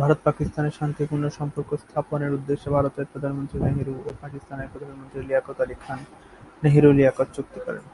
ভারত-পাকিস্তানের 0.00 0.76
শান্তিপূর্ণ 0.78 1.24
সম্পর্ক 1.38 1.70
স্থাপনের 1.84 2.34
উদ্দেশ্য 2.34 2.64
ভারতের 2.70 3.10
প্রধানমন্ত্রী 3.12 3.58
নেহেরু 3.64 3.94
ও 4.06 4.08
পাকিস্তানের 4.22 4.70
প্রধানমন্ত্রী 4.72 5.20
লিয়াকত 5.28 5.58
আলি 5.60 5.76
খান 5.84 5.98
নেহেরু-লিয়াকত 6.62 7.28
চুক্তি 7.36 7.58
করেন। 7.66 7.84